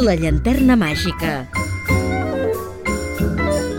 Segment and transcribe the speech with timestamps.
[0.00, 1.42] La llanterna màgica.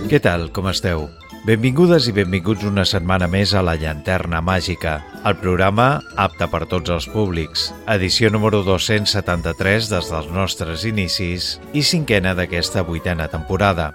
[0.05, 1.07] Què tal, com esteu?
[1.47, 5.87] Benvingudes i benvinguts una setmana més a La Llanterna Màgica, el programa
[6.21, 12.85] apte per tots els públics, edició número 273 des dels nostres inicis i cinquena d'aquesta
[12.85, 13.89] vuitena temporada.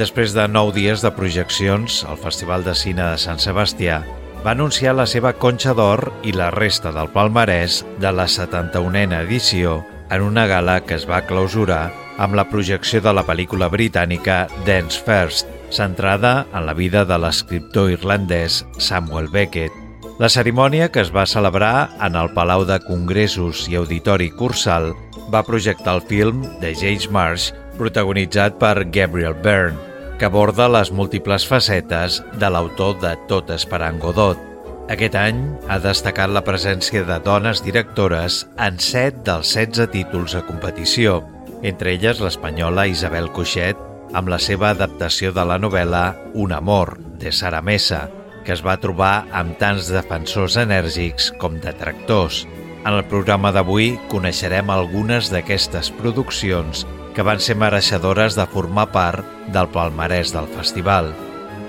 [0.00, 4.00] Després de nou dies de projeccions, el Festival de Cine de Sant Sebastià
[4.40, 9.82] va anunciar la seva conxa d'or i la resta del palmarès de la 71a edició
[10.10, 14.98] en una gala que es va clausurar amb la projecció de la pel·lícula britànica Dance
[15.06, 19.72] First, centrada en la vida de l'escriptor irlandès Samuel Beckett.
[20.18, 24.90] La cerimònia, que es va celebrar en el Palau de Congressos i Auditori Cursal,
[25.30, 29.78] va projectar el film de James Marsh, protagonitzat per Gabriel Byrne,
[30.18, 34.47] que aborda les múltiples facetes de l'autor de Tot esperant Godot.
[34.88, 40.40] Aquest any ha destacat la presència de dones directores en 7 dels 16 títols a
[40.48, 41.18] competició,
[41.60, 43.76] entre elles l'espanyola Isabel Coixet,
[44.16, 48.06] amb la seva adaptació de la novel·la Un amor, de Sara Mesa,
[48.46, 52.46] que es va trobar amb tants defensors enèrgics com detractors.
[52.78, 59.36] En el programa d'avui coneixerem algunes d'aquestes produccions que van ser mereixedores de formar part
[59.52, 61.12] del palmarès del festival.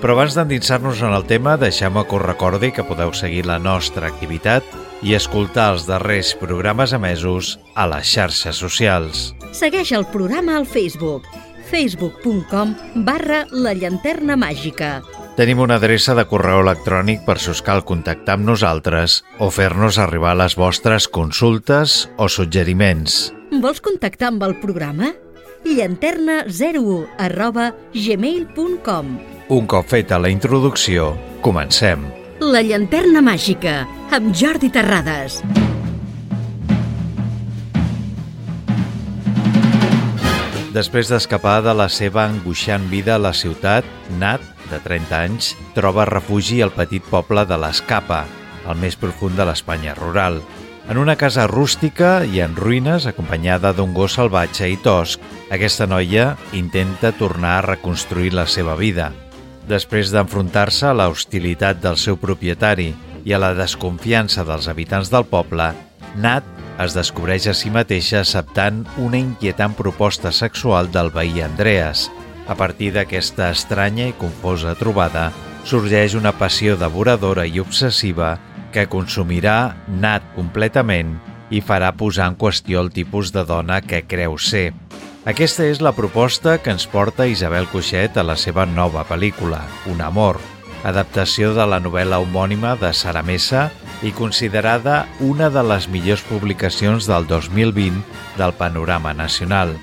[0.00, 4.08] Però abans d'endinsar-nos en el tema, deixem-me que us recordi que podeu seguir la nostra
[4.08, 4.64] activitat
[5.04, 9.30] i escoltar els darrers programes emesos a les xarxes socials.
[9.52, 11.28] Segueix el programa al Facebook
[11.70, 12.74] facebook.com
[13.06, 14.98] barra la llanterna màgica.
[15.38, 20.00] Tenim una adreça de correu electrònic per si us cal contactar amb nosaltres o fer-nos
[20.02, 23.30] arribar les vostres consultes o suggeriments.
[23.62, 25.14] Vols contactar amb el programa?
[25.64, 29.18] Llanterna01 arroba gmail.com
[29.50, 32.06] Un cop feta la introducció, comencem.
[32.40, 33.82] La llanterna màgica,
[34.14, 35.40] amb Jordi Terrades.
[40.70, 43.84] Després d'escapar de la seva angoixant vida a la ciutat,
[44.20, 48.22] Nat, de 30 anys, troba refugi al petit poble de l'Escapa,
[48.70, 50.38] el més profund de l'Espanya rural.
[50.90, 55.22] En una casa rústica i en ruïnes, acompanyada d'un gos salvatge i tosc,
[55.54, 59.12] aquesta noia intenta tornar a reconstruir la seva vida.
[59.70, 62.88] Després d'enfrontar-se a la hostilitat del seu propietari
[63.22, 65.70] i a la desconfiança dels habitants del poble,
[66.18, 66.42] Nat
[66.82, 72.08] es descobreix a si mateixa acceptant una inquietant proposta sexual del veí Andreas.
[72.50, 75.30] A partir d'aquesta estranya i confosa trobada,
[75.62, 78.40] sorgeix una passió devoradora i obsessiva
[78.72, 81.16] que consumirà Nat completament
[81.50, 84.70] i farà posar en qüestió el tipus de dona que creu ser.
[85.28, 89.60] Aquesta és la proposta que ens porta Isabel Coixet a la seva nova pel·lícula,
[89.90, 90.38] Un amor,
[90.84, 93.68] adaptació de la novel·la homònima de Sara Mesa
[94.02, 98.00] i considerada una de les millors publicacions del 2020
[98.38, 99.76] del panorama nacional.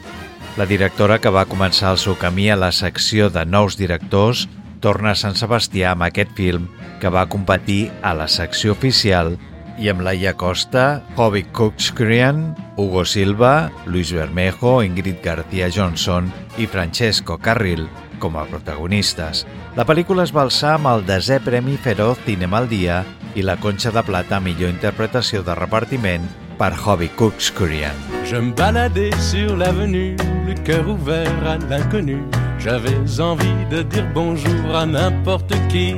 [0.57, 4.47] La directora que va començar el seu camí a la secció de nous directors
[4.83, 6.67] torna a Sant Sebastià amb aquest film
[7.01, 9.35] que va competir a la secció oficial
[9.77, 17.37] i amb Laia Costa, Hobby Cookskrian, Hugo Silva, Luis Bermejo, Ingrid García Johnson i Francesco
[17.37, 17.87] Carril
[18.19, 19.45] com a protagonistes.
[19.77, 23.03] La pel·lícula es va alçar amb el desè Premi Feroz Cinema al Dia
[23.37, 26.25] i la Conxa de Plata a millor interpretació de repartiment
[26.57, 27.95] per Hobby Cooks Korean.
[28.25, 30.17] Je me baladais sur l'avenue,
[30.47, 32.23] le cœur ouvert à l'inconnu.
[32.59, 35.95] J'avais envie de dire bonjour à n'importe qui,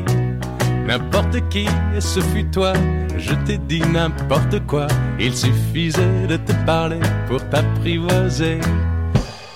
[0.85, 1.65] n'importe qui,
[1.95, 2.73] et ce fut toi.
[3.17, 4.87] Je t'ai dit n'importe quoi,
[5.19, 8.59] il suffisait de te parler pour t'apprivoiser.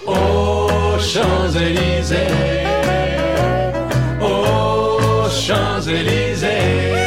[0.05, 2.17] Aux Champs-Élysées,
[4.21, 7.03] aux Champs-Élysées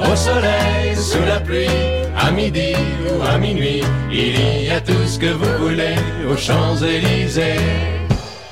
[0.00, 1.68] au soleil, sous la pluie,
[2.16, 2.74] à midi
[3.06, 5.96] ou à minuit, il y a tout ce que vous voulez
[6.30, 8.05] aux Champs-Élysées.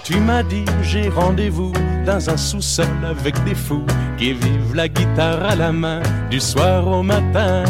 [0.05, 1.73] Tu m'as dit j'ai rendez-vous
[2.05, 3.87] dans un sous-sol avec des fous
[4.19, 7.65] qui vivent la guitare à la main du soir au matin.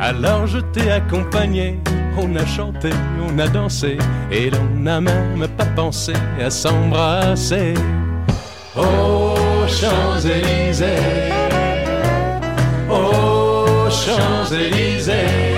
[0.00, 1.80] Alors je t'ai accompagné,
[2.16, 2.90] on a chanté,
[3.28, 3.98] on a dansé
[4.30, 7.74] et l'on n'a même pas pensé à s'embrasser.
[8.76, 11.38] Aux Champs-Élysées
[12.90, 15.57] aux Champs-Élysées.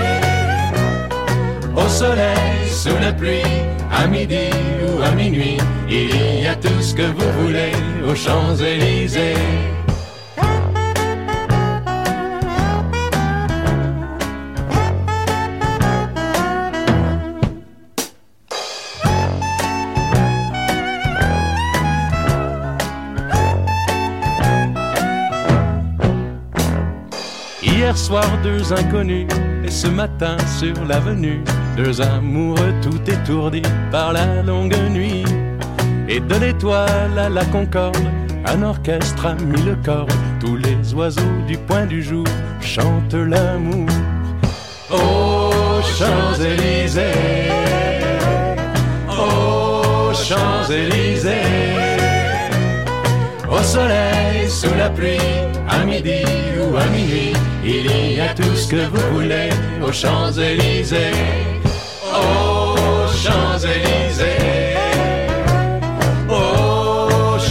[1.75, 3.41] Au soleil, sous la pluie,
[3.91, 4.49] à midi
[4.87, 5.57] ou à minuit,
[5.89, 7.71] il y a tout ce que vous voulez
[8.07, 9.35] aux Champs-Élysées.
[27.63, 29.27] Hier soir, deux inconnus,
[29.63, 31.43] et ce matin sur l'avenue,
[32.01, 33.61] amoureux tout étourdis
[33.91, 35.23] par la longue nuit.
[36.07, 37.97] Et de l'étoile à la concorde,
[38.45, 40.07] un orchestre a mis le corps.
[40.39, 42.25] Tous les oiseaux du point du jour
[42.61, 43.87] chantent l'amour.
[44.89, 47.49] Aux Champs-Élysées,
[49.09, 51.31] aux Champs-Élysées,
[53.49, 55.17] au soleil, sous la pluie,
[55.69, 56.23] à midi
[56.59, 57.33] ou à minuit,
[57.63, 59.49] il y a tout ce que vous voulez
[59.81, 61.60] aux Champs-Élysées.
[63.21, 64.75] Champs-Élysées,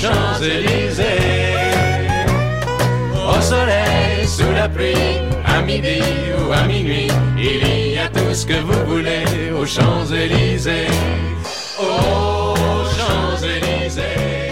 [0.01, 1.51] Champs-Élysées,
[4.55, 4.69] la
[5.45, 6.01] à midi
[6.39, 7.09] ou à minuit,
[7.39, 9.25] il y a tout ce que vous voulez
[9.67, 10.89] Champs-Élysées.
[11.79, 14.51] Aux Champs-Élysées.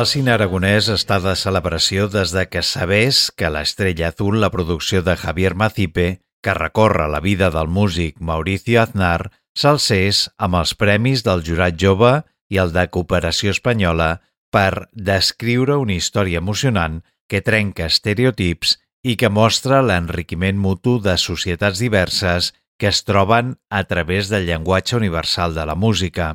[0.00, 5.02] El cine aragonès està de celebració des de que sabés que l'Estrella Azul, la producció
[5.02, 11.24] de Javier Macipe, que recorre la vida del músic Mauricio Aznar, s'alcés amb els premis
[11.26, 12.20] del Jurat Jove
[12.50, 14.20] i el de Cooperació Espanyola
[14.50, 17.00] per descriure una història emocionant
[17.30, 23.84] que trenca estereotips i que mostra l'enriquiment mutu de societats diverses que es troben a
[23.84, 26.34] través del llenguatge universal de la música.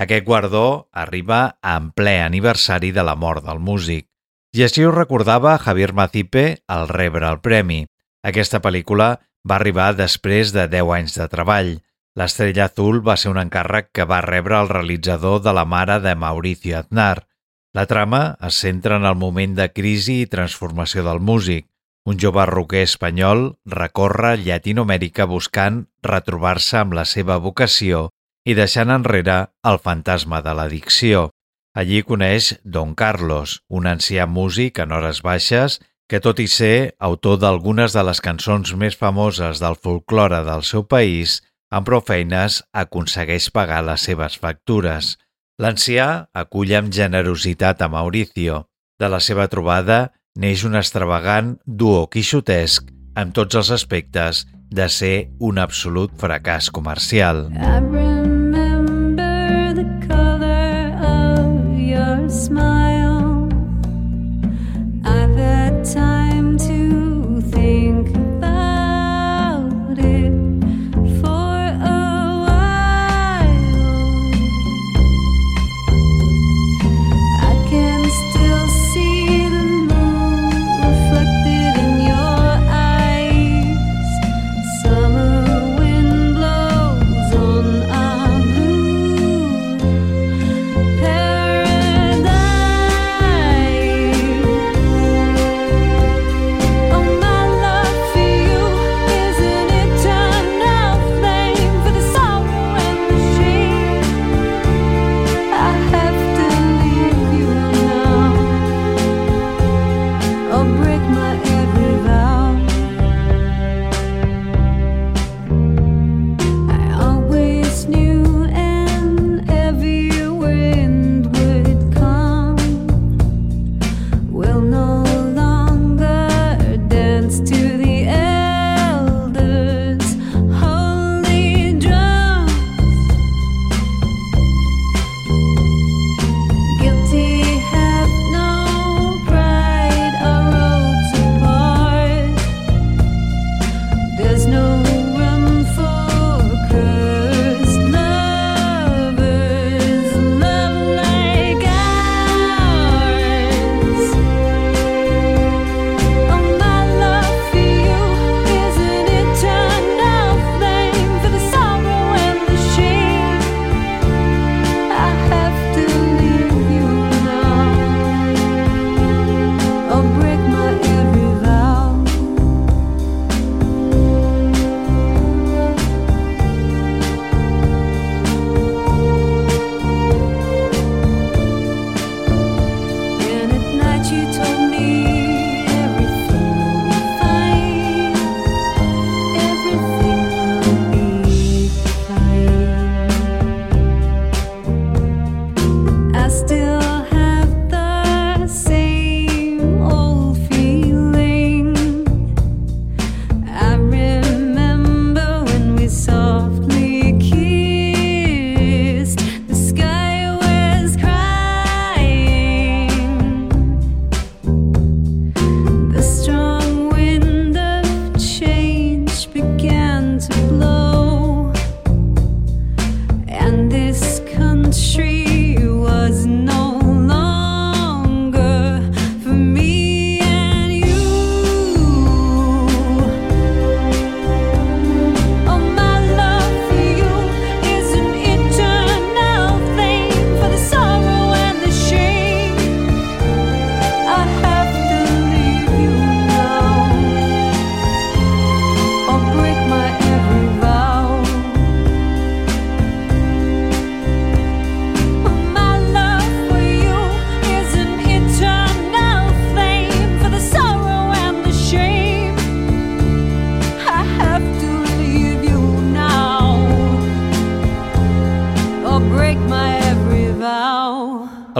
[0.00, 4.08] Aquest guardó arriba en ple aniversari de la mort del músic.
[4.56, 7.84] I així ho recordava Javier Macipe al rebre el premi.
[8.24, 11.72] Aquesta pel·lícula va arribar després de 10 anys de treball.
[12.18, 16.14] L'Estrella Azul va ser un encàrrec que va rebre el realitzador de la mare de
[16.14, 17.26] Mauricio Aznar.
[17.72, 21.66] La trama es centra en el moment de crisi i transformació del músic.
[22.04, 28.08] Un jove roquer espanyol recorre Llatinoamèrica buscant retrobar-se amb la seva vocació
[28.44, 31.30] i deixant enrere el fantasma de l'addicció.
[31.72, 35.78] Allí coneix Don Carlos, un ancià músic en hores baixes
[36.12, 40.84] que, tot i ser autor d'algunes de les cançons més famoses del folklore del seu
[40.84, 41.38] país,
[41.72, 45.14] amb prou feines aconsegueix pagar les seves factures.
[45.56, 48.66] L'ancià acull amb generositat a Mauricio.
[49.00, 55.16] De la seva trobada neix un extravagant duo quixotesc amb tots els aspectes de ser
[55.40, 57.46] un absolut fracàs comercial.
[57.56, 62.81] I remember the color of your smile.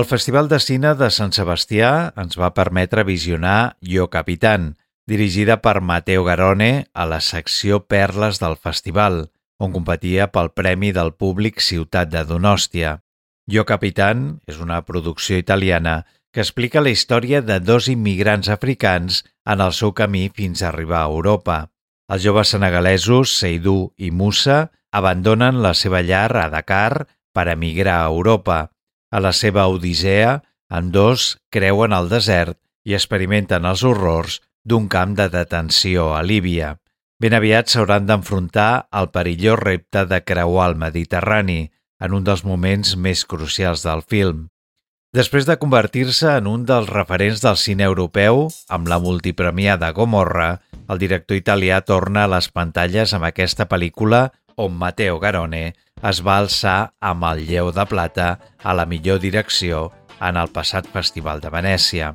[0.03, 4.65] El Festival de Cine de Sant Sebastià ens va permetre visionar Yo Capitán,
[5.07, 9.21] dirigida per Mateo Garone a la secció Perles del festival,
[9.63, 12.97] on competia pel Premi del Públic Ciutat de Donòstia.
[13.47, 15.95] Yo Capitán és una producció italiana
[16.35, 21.05] que explica la història de dos immigrants africans en el seu camí fins a arribar
[21.05, 21.61] a Europa.
[22.11, 28.11] Els joves senegalesos, Seydou i Moussa, abandonen la seva llar a Dakar per emigrar a
[28.11, 28.72] Europa.
[29.13, 30.41] A la seva odissea,
[30.73, 32.57] ambdós creuen el desert
[32.89, 36.79] i experimenten els horrors d'un camp de detenció a Líbia.
[37.21, 41.69] Ben aviat s'hauran d'enfrontar al perillós repte de creuar el Mediterrani,
[42.03, 44.49] en un dels moments més crucials del film.
[45.13, 50.99] Després de convertir-se en un dels referents del cine europeu, amb la multipremiada Gomorra, el
[50.99, 55.75] director italià torna a les pantalles amb aquesta pel·lícula on Matteo Garone
[56.11, 59.91] es va alçar amb el lleu de plata a la millor direcció
[60.21, 62.13] en el passat Festival de Venècia.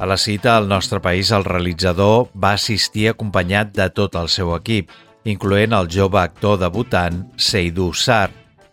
[0.00, 4.54] A la cita al nostre país, el realitzador va assistir acompanyat de tot el seu
[4.56, 4.90] equip,
[5.28, 8.30] incloent el jove actor debutant Seydou Sar,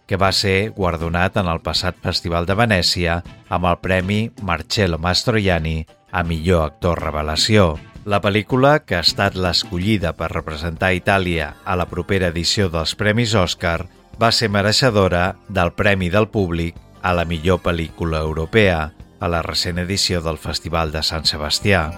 [0.08, 3.20] que va ser guardonat en el passat Festival de Venècia
[3.52, 7.76] amb el Premi Marcello Mastroianni a millor actor revelació.
[8.08, 13.36] La pel·lícula, que ha estat l'escollida per representar Itàlia a la propera edició dels Premis
[13.36, 13.82] Òscar,
[14.22, 19.80] va ser mereixedora del Premi del Públic a la millor pel·lícula europea a la recent
[19.82, 21.92] edició del Festival de Sant Sebastià.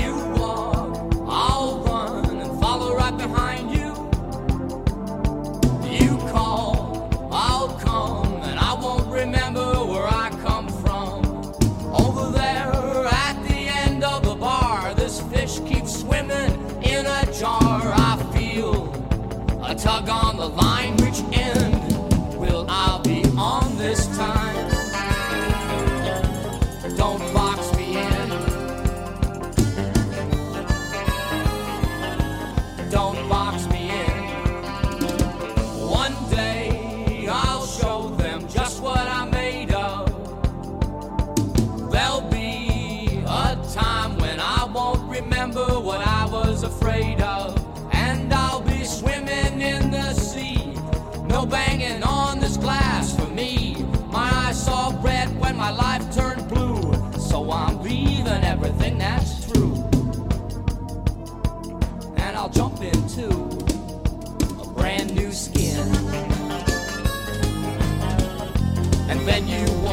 [0.00, 0.05] You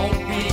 [0.04, 0.53] won't be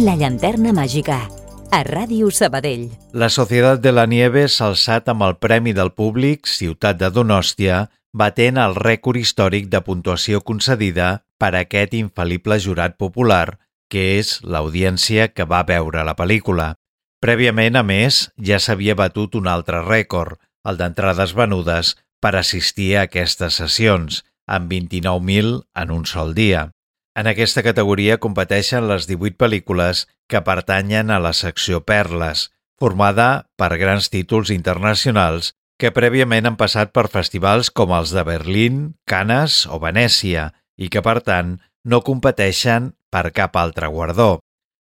[0.00, 1.26] La llanterna màgica,
[1.68, 2.86] a Ràdio Sabadell.
[3.12, 7.82] La Societat de la Nieve s'ha alçat amb el Premi del Públic Ciutat de Donòstia,
[8.16, 13.58] batent el rècord històric de puntuació concedida per aquest infal·lible jurat popular,
[13.92, 16.72] que és l'audiència que va veure la pel·lícula.
[17.20, 21.92] Prèviament, a més, ja s'havia batut un altre rècord, el d'entrades venudes,
[22.24, 26.70] per assistir a aquestes sessions, amb 29.000 en un sol dia.
[27.18, 33.74] En aquesta categoria competeixen les 18 pel·lícules que pertanyen a la secció Perles, formada per
[33.80, 39.80] grans títols internacionals que prèviament han passat per festivals com els de Berlín, Canes o
[39.82, 44.38] Venècia i que, per tant, no competeixen per cap altre guardó.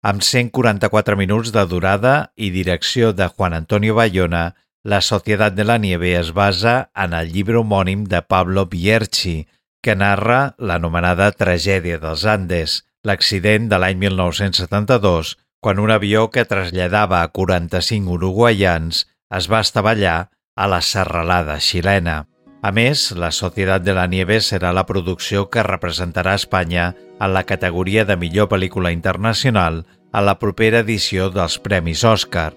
[0.04, 4.52] Amb 144 minuts de durada i direcció de Juan Antonio Bayona,
[4.84, 9.46] La Societat de la Nieve es basa en el llibre homònim de Pablo Bierchi,
[9.82, 17.22] que narra l'anomenada tragèdia dels Andes, l'accident de l'any 1972, quan un avió que traslladava
[17.22, 19.06] a 45 uruguaians
[19.38, 22.26] es va estavellar a la serralada xilena.
[22.62, 27.46] A més, la Societat de la Nieve serà la producció que representarà Espanya en la
[27.50, 32.52] categoria de millor pel·lícula internacional a la propera edició dels Premis Òscar.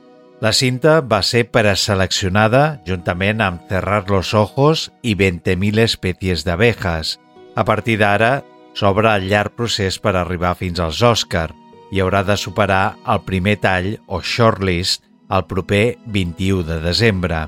[0.45, 7.15] La cinta va ser preseleccionada juntament amb Cerrar los ojos i 20.000 espècies d'abejas.
[7.57, 8.43] A partir d'ara,
[8.77, 11.47] s'obre el llarg procés per arribar fins als Òscar
[11.89, 17.47] i haurà de superar el primer tall o shortlist el proper 21 de desembre.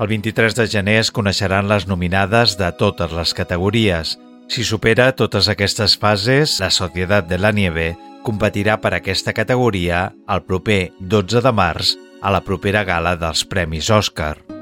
[0.00, 4.16] El 23 de gener es coneixeran les nominades de totes les categories.
[4.48, 7.90] Si supera totes aquestes fases, la Societat de la Nieve
[8.24, 13.90] competirà per aquesta categoria el proper 12 de març a la propera gala dels Premis
[13.94, 14.57] Òscar.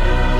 [0.00, 0.39] Bye.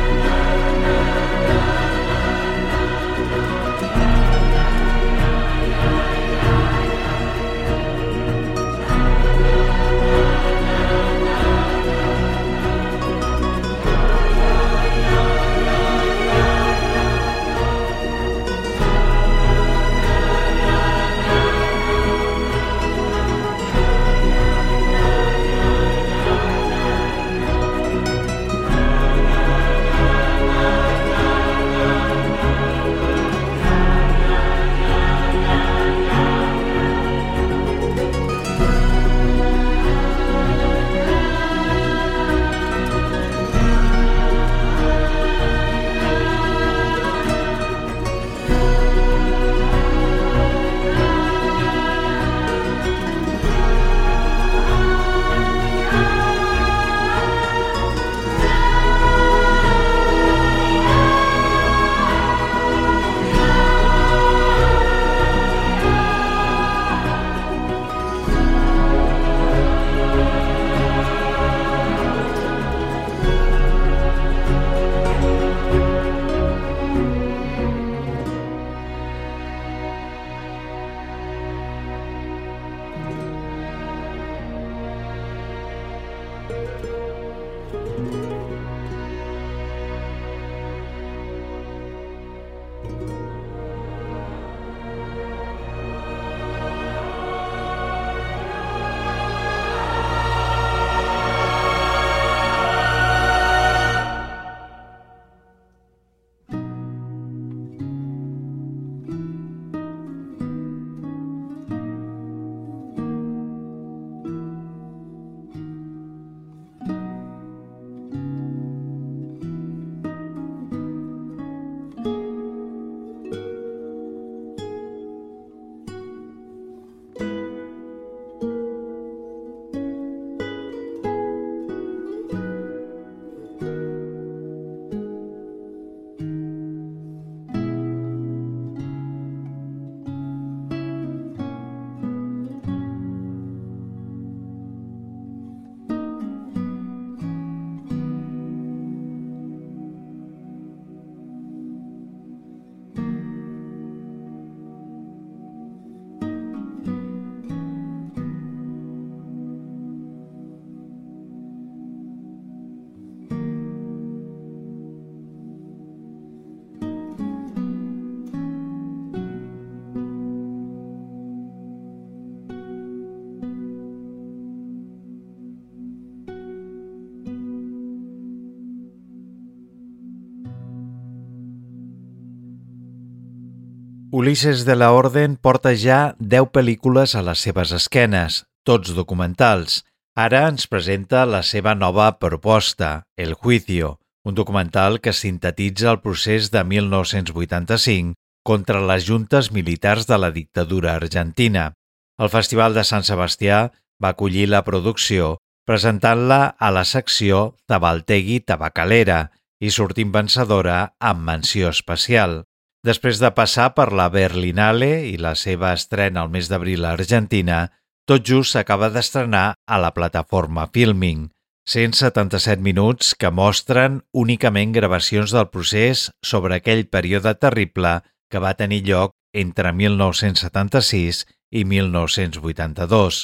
[184.21, 189.79] Ulises de la Orden porta ja 10 pel·lícules a les seves esquenes, tots documentals.
[190.13, 196.51] Ara ens presenta la seva nova proposta, El Juicio, un documental que sintetitza el procés
[196.53, 198.13] de 1985
[198.45, 201.73] contra les juntes militars de la dictadura argentina.
[202.21, 203.63] El Festival de Sant Sebastià
[204.05, 209.31] va acollir la producció presentant-la a la secció Tabaltegui Tabacalera
[209.65, 212.43] i sortint vencedora amb menció especial.
[212.87, 217.67] Després de passar per la Berlinale i la seva estrena al mes d'abril a Argentina,
[218.09, 221.29] tot just s'acaba d'estrenar a la plataforma Filming,
[221.69, 228.01] 177 minuts que mostren únicament gravacions del procés sobre aquell període terrible
[228.33, 233.21] que va tenir lloc entre 1976 i 1982.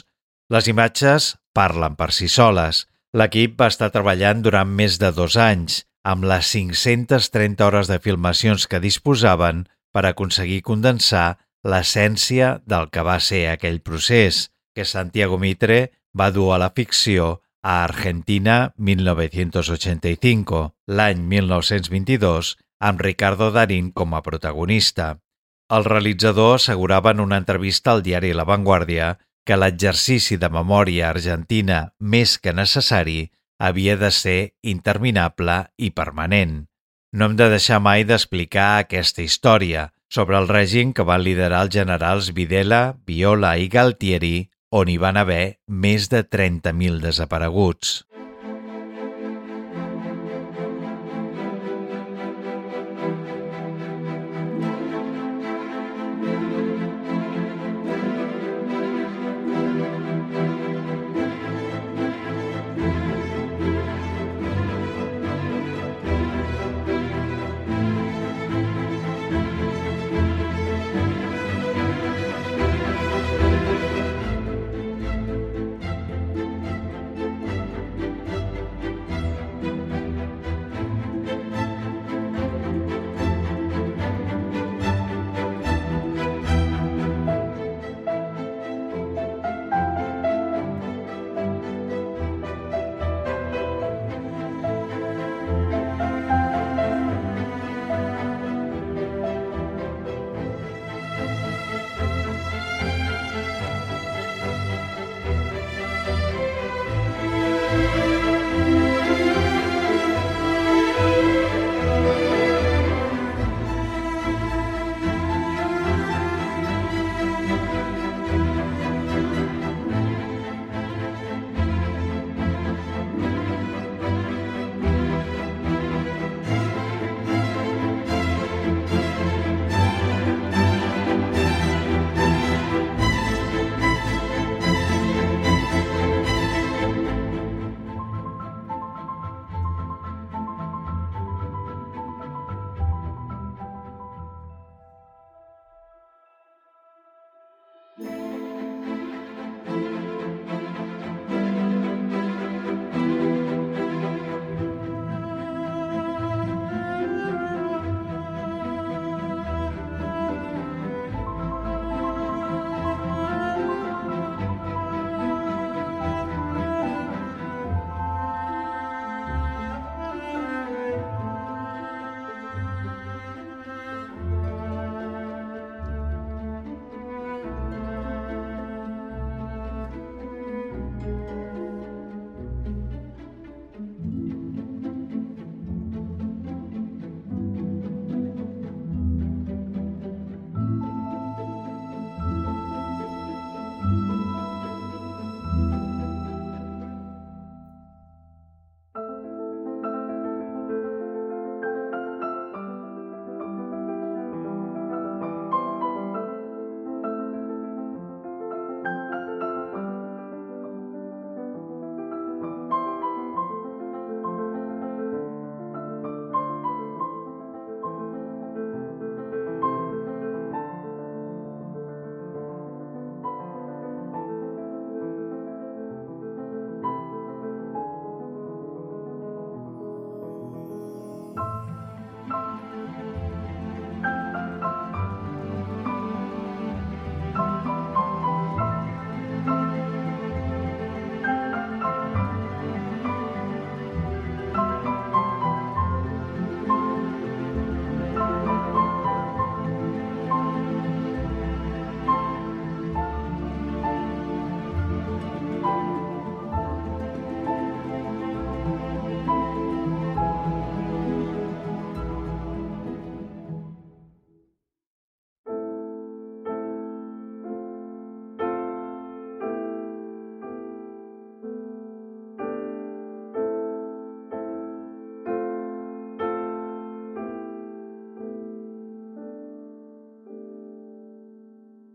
[0.53, 2.85] Les imatges parlen per si soles.
[3.17, 8.69] L'equip va estar treballant durant més de dos anys, amb les 530 hores de filmacions
[8.71, 15.81] que disposaven per aconseguir condensar l'essència del que va ser aquell procés, que Santiago Mitre
[16.15, 24.23] va dur a la ficció a Argentina 1985, l'any 1922, amb Ricardo Darín com a
[24.23, 25.17] protagonista.
[25.75, 29.17] El realitzador assegurava en una entrevista al diari La Vanguardia
[29.47, 36.67] que l'exercici de memòria argentina més que necessari havia de ser interminable i permanent.
[37.13, 41.75] No hem de deixar mai d'explicar aquesta història sobre el règim que van liderar els
[41.75, 44.37] generals Videla, Viola i Galtieri,
[44.71, 48.03] on hi van haver més de 30.000 desapareguts.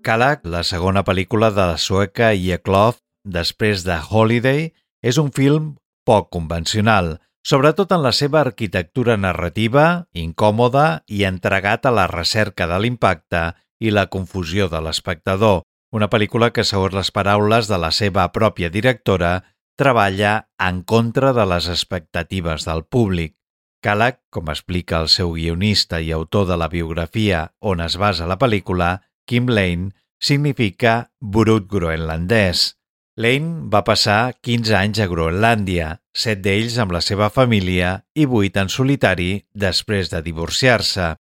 [0.01, 4.71] Calac, la segona pel·lícula de la sueca Yeklov després de Holiday,
[5.05, 11.93] és un film poc convencional, sobretot en la seva arquitectura narrativa, incòmoda i entregat a
[11.93, 13.43] la recerca de l'impacte
[13.81, 15.61] i la confusió de l'espectador.
[15.93, 19.43] Una pel·lícula que, segons les paraules de la seva pròpia directora,
[19.77, 23.35] treballa en contra de les expectatives del públic.
[23.81, 28.37] Calac, com explica el seu guionista i autor de la biografia on es basa la
[28.37, 28.99] pel·lícula,
[29.31, 32.73] Kim Lane, significa brut groenlandès.
[33.15, 38.59] Lane va passar 15 anys a Groenlàndia, 7 d'ells amb la seva família i 8
[38.65, 41.13] en solitari després de divorciar-se.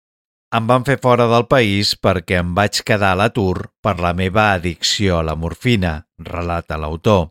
[0.59, 4.49] Em van fer fora del país perquè em vaig quedar a l'atur per la meva
[4.57, 7.29] addicció a la morfina, relata l'autor.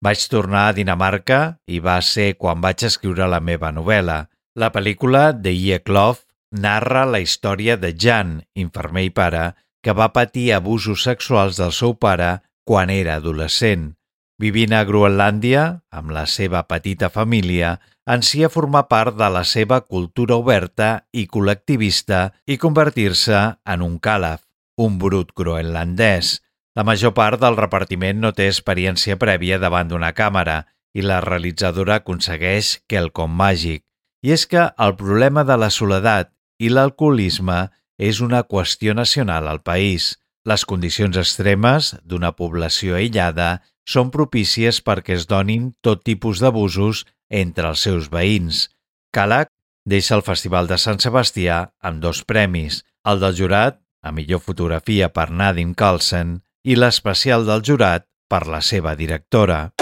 [0.00, 4.20] Vaig tornar a Dinamarca i va ser quan vaig escriure la meva novel·la.
[4.54, 6.22] La pel·lícula de Yeklov
[6.54, 9.42] narra la història de Jan, infermer i pare,
[9.82, 13.94] que va patir abusos sexuals del seu pare quan era adolescent.
[14.40, 17.74] Vivint a Groenlàndia, amb la seva petita família,
[18.08, 23.40] ansia formar part de la seva cultura oberta i col·lectivista i convertir-se
[23.74, 24.40] en un càlaf,
[24.80, 26.38] un brut groenlandès.
[26.76, 30.62] La major part del repartiment no té experiència prèvia davant d'una càmera
[30.96, 33.84] i la realitzadora aconsegueix quelcom màgic.
[34.24, 37.66] I és que el problema de la soledat i l'alcoholisme
[38.00, 40.16] és una qüestió nacional al país.
[40.48, 47.68] Les condicions extremes d'una població aïllada són propícies perquè es donin tot tipus d'abusos entre
[47.68, 48.68] els seus veïns.
[49.12, 49.50] Calac
[49.84, 55.10] deixa el Festival de Sant Sebastià amb dos premis, el del jurat, a millor fotografia
[55.12, 59.79] per Nadim Carlsen, i l'especial del jurat per la seva directora.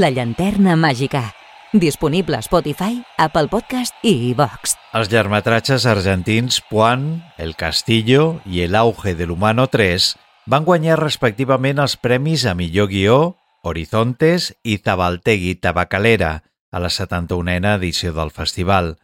[0.00, 1.34] La llanterna màgica.
[1.74, 4.72] Disponible a Spotify, Apple Podcast i iVox.
[4.96, 10.06] Els llargmetratges argentins Puan, El Castillo i El auge de l'humano 3
[10.48, 13.18] van guanyar respectivament els premis a millor guió,
[13.60, 16.32] Horizontes i Zabaltegui Tabacalera,
[16.72, 18.94] a la 71a edició del festival.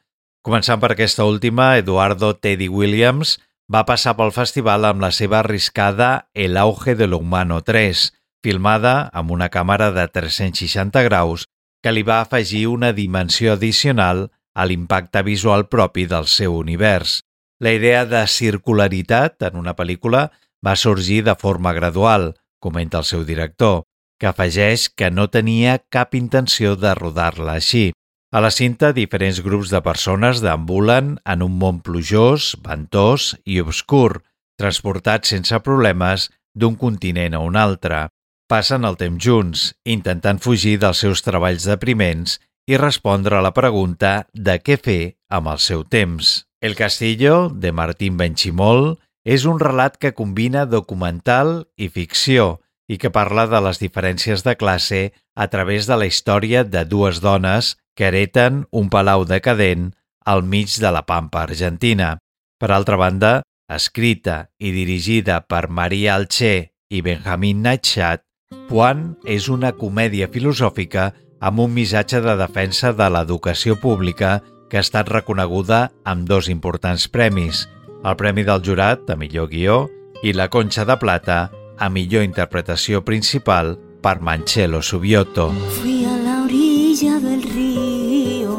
[0.41, 3.37] Començant per aquesta última, Eduardo Teddy Williams
[3.69, 8.15] va passar pel festival amb la seva arriscada El auge de lo humano 3,
[8.47, 11.49] filmada amb una càmera de 360 graus
[11.83, 17.21] que li va afegir una dimensió addicional a l'impacte visual propi del seu univers.
[17.59, 20.31] La idea de circularitat en una pel·lícula
[20.65, 23.85] va sorgir de forma gradual, comenta el seu director,
[24.21, 27.91] que afegeix que no tenia cap intenció de rodar-la així.
[28.33, 34.23] A la cinta, diferents grups de persones deambulen en un món plujós, ventós i obscur,
[34.61, 38.07] transportats sense problemes d'un continent a un altre.
[38.47, 42.37] Passen el temps junts, intentant fugir dels seus treballs depriments
[42.71, 46.45] i respondre a la pregunta de què fer amb el seu temps.
[46.63, 53.11] El Castillo, de Martín Benchimol, és un relat que combina documental i ficció i que
[53.11, 55.01] parla de les diferències de classe
[55.35, 59.91] a través de la història de dues dones que hereten un palau decadent
[60.25, 62.17] al mig de la Pampa argentina.
[62.63, 68.23] Per altra banda, escrita i dirigida per Maria Alché i Benjamin Nightshade,
[68.67, 71.09] Puan és una comèdia filosòfica
[71.49, 74.37] amb un missatge de defensa de l'educació pública
[74.71, 77.65] que ha estat reconeguda amb dos importants premis,
[78.07, 79.81] el Premi del Jurat a millor guió
[80.23, 81.41] i la Conxa de Plata
[81.77, 85.49] a millor interpretació principal per Manchelo Subioto.
[85.81, 88.55] Fui a la orilla del río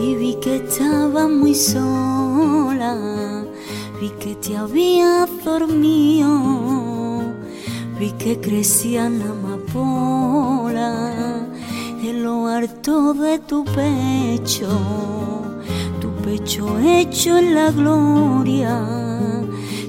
[0.00, 2.96] y vi que estaba muy sola,
[4.00, 6.73] vi que te habías dormido,
[7.98, 10.90] vi que crecían amapola
[12.02, 14.68] en lo harto de tu pecho,
[16.00, 18.74] tu pecho hecho en la gloria.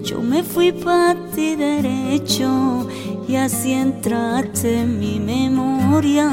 [0.03, 2.87] Yo me fui para ti derecho
[3.27, 6.29] y así entraste en mi memoria.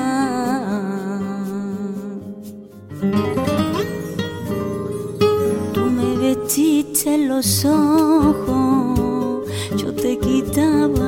[5.73, 11.02] Tú me vestiste los ojos, yo te quitaba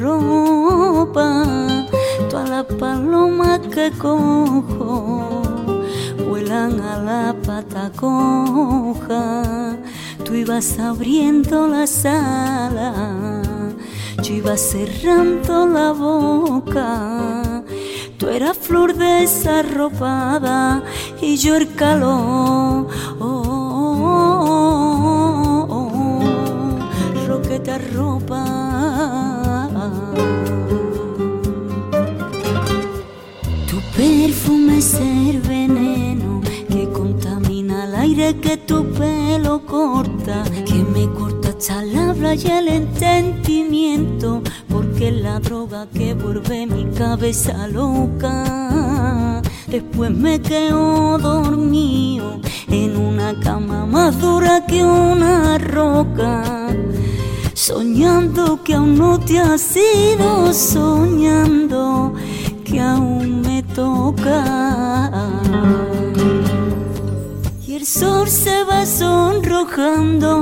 [0.00, 1.44] ropa,
[2.30, 5.42] todas las palomas que cojo
[6.28, 9.76] vuelan a la pata coja.
[10.24, 13.42] Tú ibas abriendo la sala,
[14.22, 17.62] yo iba cerrando la boca.
[18.18, 20.82] Tú eras flor desarropada
[21.20, 22.86] y yo el calor.
[38.34, 45.40] Que tu pelo corta, que me corta hasta la habla y el entendimiento, porque la
[45.40, 49.42] droga que vuelve mi cabeza loca.
[49.66, 56.68] Después me quedo dormido en una cama más dura que una roca.
[57.54, 62.14] Soñando que aún no te has ido, soñando
[62.64, 65.30] que aún me toca.
[67.92, 70.36] Sol se va sonrojando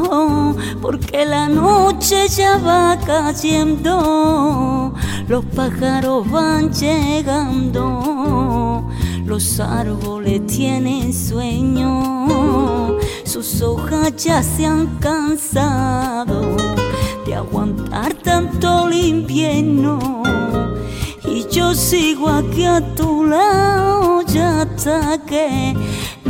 [0.82, 4.92] porque la noche ya va cayendo.
[5.26, 8.07] Los pájaros van llegando,
[9.24, 16.55] los árboles tienen sueño, sus hojas ya se han cansado
[17.24, 20.22] de aguantar tanto el invierno.
[21.24, 25.74] Y yo sigo aquí a tu lado ya hasta que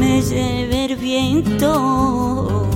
[0.09, 2.67] me lleve el viento.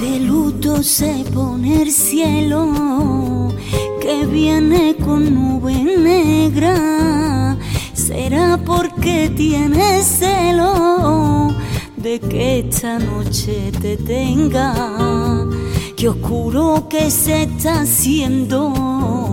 [0.00, 3.48] De luto se pone el cielo
[4.00, 7.56] que viene con nube negra.
[7.92, 11.48] Será porque tienes celo
[11.96, 14.72] de que esta noche te tenga.
[15.96, 19.29] Que oscuro que se está haciendo.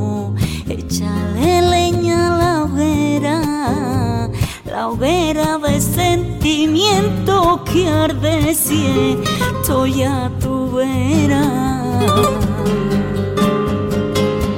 [4.78, 9.18] La hoguera de sentimiento que arde si
[9.52, 11.46] estoy a tu vera.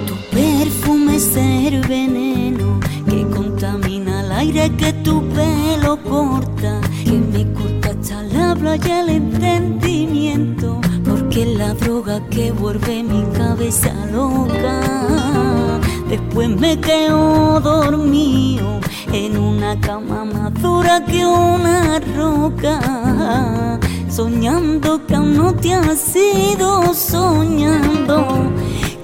[0.08, 7.54] Tu perfume es el veneno que contamina el aire que tu pelo corta, que me
[7.54, 13.94] corta hasta la habla y el entendimiento, porque es la droga que vuelve mi cabeza
[14.12, 15.80] loca.
[16.10, 18.80] Después me quedo dormido
[19.14, 23.80] en una cama más dura que una roca.
[24.10, 28.26] Soñando que aún no te ha sido soñando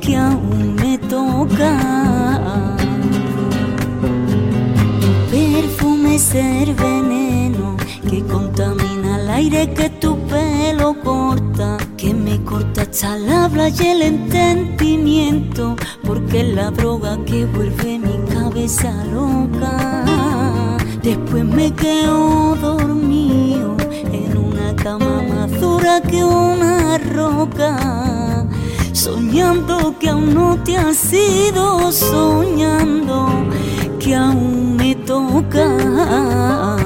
[0.02, 2.76] que aún me toca.
[5.30, 7.78] Tu perfume es el veneno
[8.10, 11.78] que contamina el aire que tu pelo corta
[12.46, 12.86] corta
[13.18, 20.76] la habla y el entendimiento, porque es la droga que vuelve mi cabeza loca.
[21.02, 23.76] Después me quedo dormido
[24.12, 28.46] en una cama más dura que una roca.
[28.94, 33.28] Soñando que aún no te has ido, soñando
[34.00, 36.85] que aún me toca.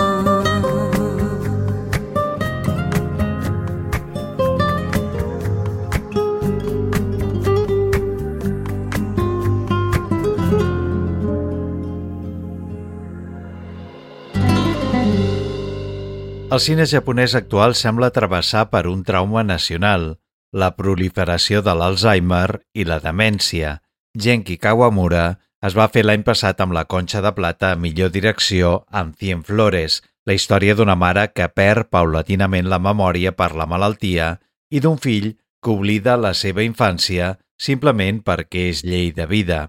[16.49, 20.15] El cine japonès actual sembla travessar per un trauma nacional,
[20.49, 23.75] la proliferació de l'Alzheimer i la demència.
[24.17, 25.25] Genki Kawamura
[25.61, 29.43] es va fer l'any passat amb la Conxa de Plata a millor direcció amb Cien
[29.45, 34.31] Flores, la història d'una mare que perd paulatinament la memòria per la malaltia
[34.73, 39.67] i d'un fill que oblida la seva infància simplement perquè és llei de vida.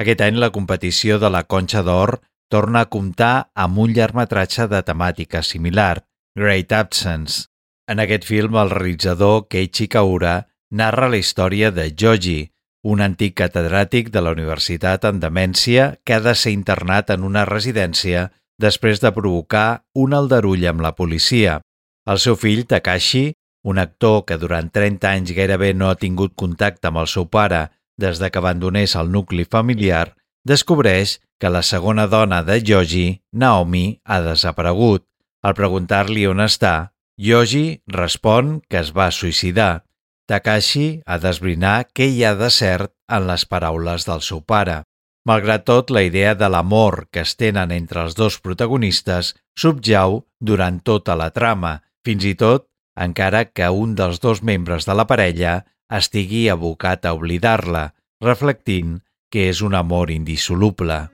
[0.00, 4.80] Aquest any la competició de la Conxa d'Or torna a comptar amb un llargmetratge de
[4.80, 6.00] temàtica similar,
[6.34, 7.48] Great Absence.
[7.86, 12.46] En aquest film, el realitzador Keiichi Kaura narra la història de Joji,
[12.88, 17.44] un antic catedràtic de la universitat en demència que ha de ser internat en una
[17.44, 21.60] residència després de provocar un aldarull amb la policia.
[22.08, 23.34] El seu fill, Takashi,
[23.68, 27.66] un actor que durant 30 anys gairebé no ha tingut contacte amb el seu pare
[28.00, 30.16] des de que abandonés el nucli familiar,
[30.48, 35.04] descobreix que la segona dona de Joji, Naomi, ha desaparegut
[35.42, 39.84] al preguntar-li on està, Yoji respon que es va suïcidar.
[40.30, 44.82] Takashi ha d'esbrinar què hi ha de cert en les paraules del seu pare.
[45.28, 50.80] Malgrat tot, la idea de l'amor que es tenen entre els dos protagonistes subjau durant
[50.80, 52.66] tota la trama, fins i tot
[52.98, 55.62] encara que un dels dos membres de la parella
[55.92, 57.92] estigui abocat a oblidar-la,
[58.24, 59.00] reflectint
[59.32, 61.06] que és un amor indissoluble.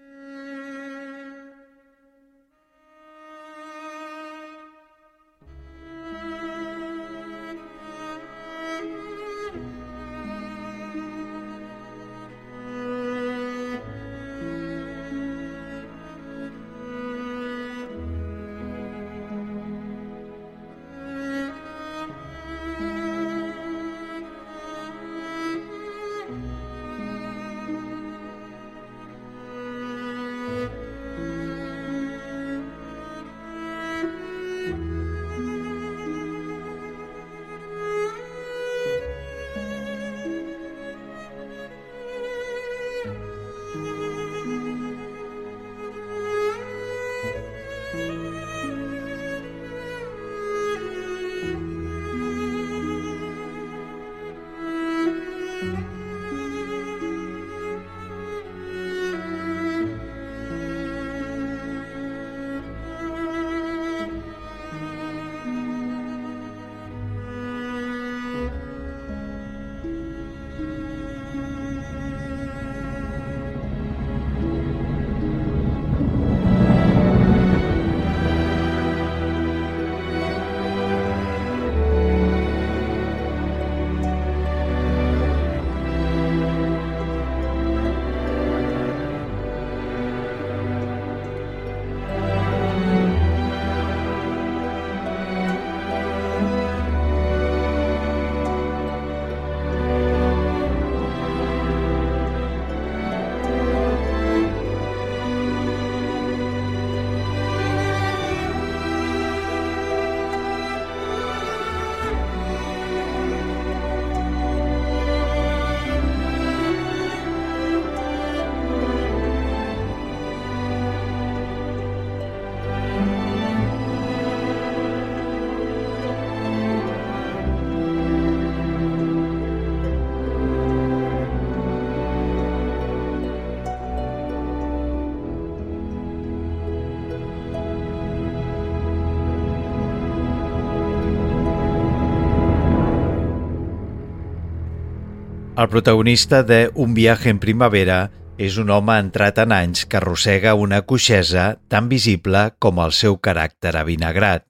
[145.58, 150.52] El protagonista de Un viatge en primavera és un home entrat en anys que arrossega
[150.54, 154.44] una coixesa tan visible com el seu caràcter avinagrat.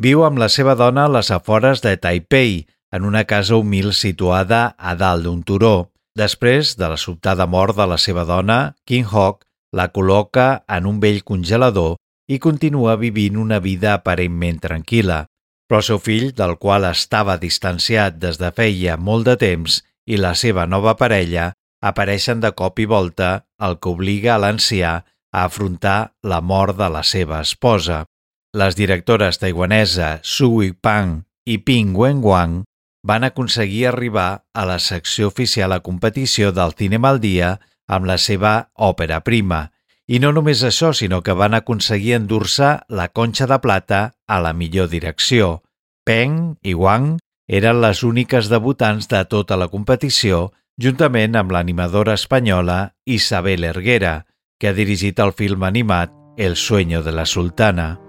[0.00, 2.64] Viu amb la seva dona a les afores de Taipei,
[2.96, 5.90] en una casa humil situada a dalt d'un turó.
[6.16, 9.44] Després de la sobtada mort de la seva dona, King Hawk
[9.76, 15.26] la col·loca en un vell congelador i continua vivint una vida aparentment tranquil·la.
[15.68, 20.18] Però el seu fill, del qual estava distanciat des de feia molt de temps, i
[20.20, 21.52] la seva nova parella
[21.84, 26.88] apareixen de cop i volta, el que obliga a l'ancià a afrontar la mort de
[26.88, 28.04] la seva esposa.
[28.54, 32.62] Les directores taiwanesa Sui Pang i Ping Wenguang
[33.04, 38.16] van aconseguir arribar a la secció oficial a competició del Cinema al Dia amb la
[38.16, 39.68] seva òpera prima.
[40.08, 44.52] I no només això, sinó que van aconseguir endur-se la conxa de plata a la
[44.52, 45.62] millor direcció.
[46.04, 47.18] Peng i Wang
[47.48, 54.24] eren les úniques debutants de tota la competició, juntament amb l'animadora espanyola Isabel Erguera,
[54.58, 58.03] que ha dirigit el film animat El sueño de la sultana.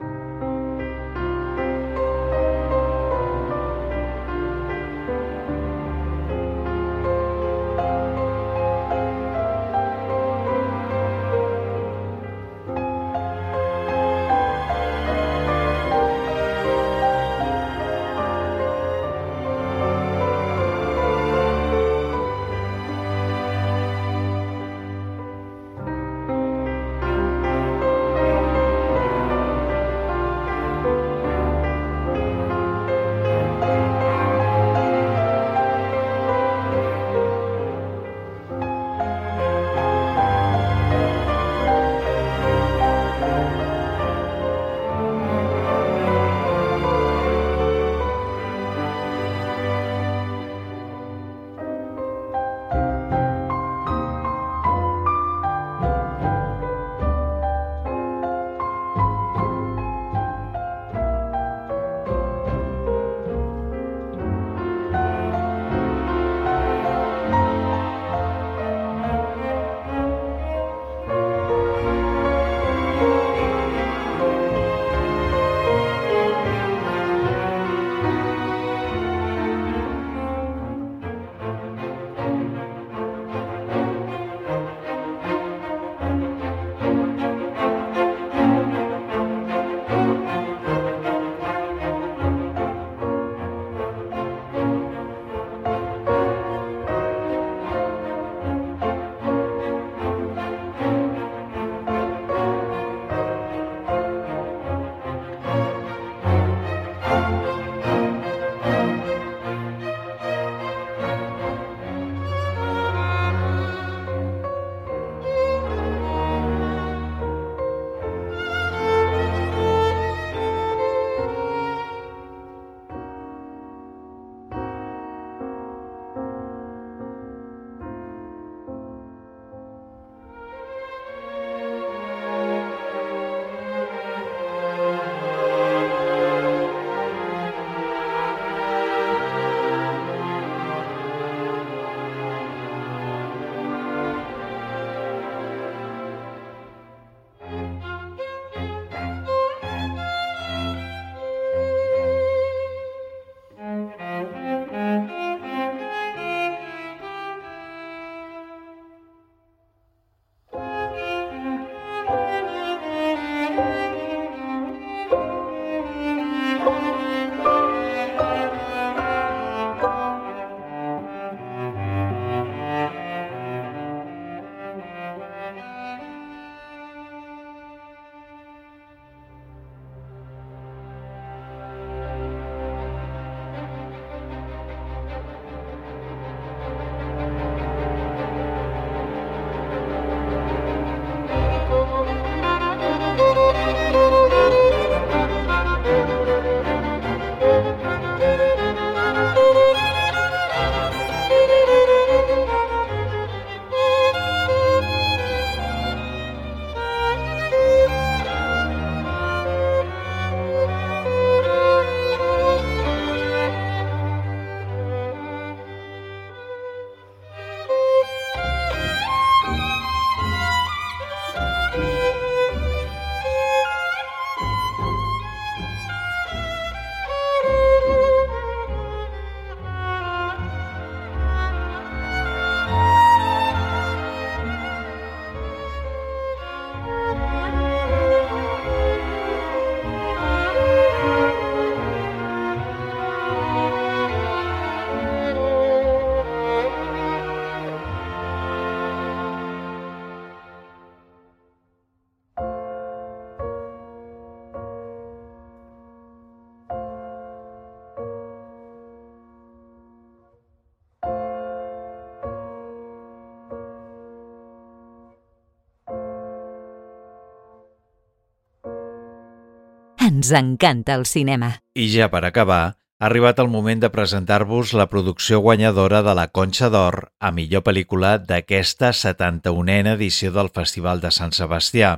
[270.05, 271.47] Ens encanta el cinema.
[271.73, 276.27] I ja per acabar, ha arribat el moment de presentar-vos la producció guanyadora de la
[276.29, 281.95] Conxa d'Or a millor pel·lícula d'aquesta 71a edició del Festival de Sant Sebastià.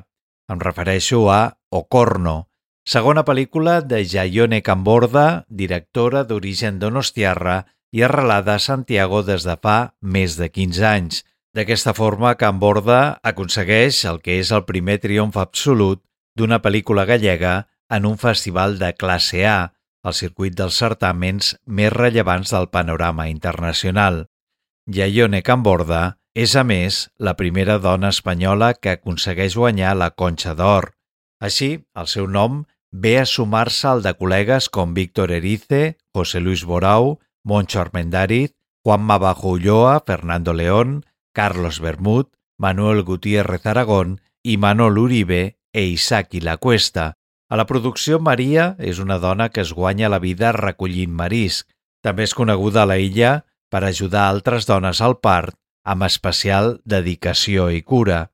[0.47, 2.47] Em refereixo a Ocorno,
[2.87, 9.79] segona pel·lícula de Jaione Camborda, directora d'origen donostiarra i arrelada a Santiago des de fa
[9.99, 11.25] més de 15 anys.
[11.51, 16.05] D'aquesta forma, Camborda aconsegueix el que és el primer triomf absolut
[16.37, 19.73] d'una pel·lícula gallega en un festival de classe A,
[20.07, 24.25] el circuit dels certàmens més rellevants del panorama internacional.
[24.87, 30.93] Jaione Camborda és, a més, la primera dona espanyola que aconsegueix guanyar la Conxa d'Or.
[31.43, 36.63] Així, el seu nom ve a sumar-se al de col·legues com Víctor Erice, José Luis
[36.63, 38.53] Borau, Moncho Armendariz,
[38.85, 42.27] Juanma Bajo Ulloa, Fernando León, Carlos Bermud,
[42.57, 47.17] Manuel Gutiérrez Aragón i Manol Uribe e Isaki La Cuesta.
[47.47, 51.67] A la producció, Maria és una dona que es guanya la vida recollint marisc.
[52.03, 55.55] També és coneguda a la illa per ajudar altres dones al part
[55.87, 58.27] amb especial dedicació i cura.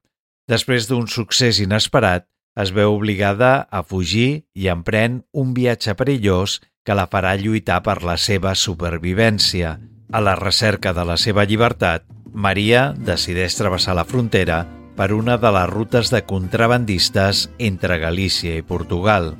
[0.49, 2.25] Després d'un succés inesperat,
[2.57, 8.01] es veu obligada a fugir i emprèn un viatge perillós que la farà lluitar per
[8.03, 9.77] la seva supervivència.
[10.11, 14.63] A la recerca de la seva llibertat, Maria decideix travessar la frontera
[14.97, 19.33] per una de les rutes de contrabandistes entre Galícia i Portugal.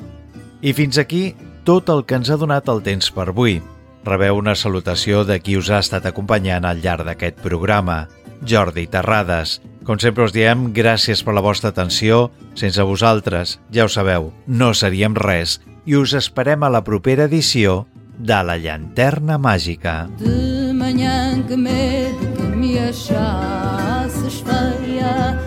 [0.61, 3.59] I fins aquí tot el que ens ha donat el temps per avui.
[4.03, 8.07] Rebeu una salutació de qui us ha estat acompanyant al llarg d'aquest programa,
[8.43, 9.61] Jordi Terrades.
[9.83, 12.29] Com sempre us diem, gràcies per la vostra atenció.
[12.55, 17.85] Sense vosaltres, ja ho sabeu, no seríem res i us esperem a la propera edició
[18.17, 20.07] de La Llanterna Màgica.
[20.19, 25.42] De manhã que medo que me achasses feia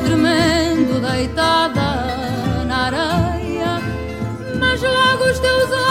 [0.00, 3.80] Tremendo deitada na areia
[4.58, 5.81] Mas logo os teus olhos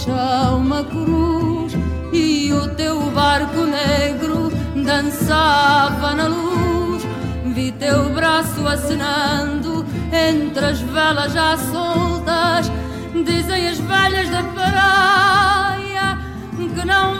[0.00, 1.74] rocha uma cruz
[2.12, 4.50] E o teu barco negro
[4.84, 7.02] dançava na luz.
[7.54, 12.70] Vi teu braço acenando entre as velas já soltas.
[13.24, 16.18] Dizem as velhas da praia
[16.56, 17.19] que não